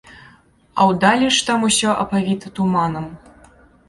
[0.79, 3.05] А ўдалеч там усё апавіта туманам.